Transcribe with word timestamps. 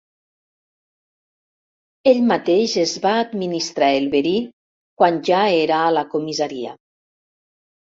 Ell 2.11 2.21
mateix 2.29 2.73
es 2.85 2.95
va 3.05 3.13
administrar 3.27 3.91
el 3.99 4.09
verí 4.17 4.33
quan 5.03 5.23
ja 5.31 5.45
era 5.61 5.85
a 5.85 5.95
la 6.01 6.09
comissaria. 6.17 6.77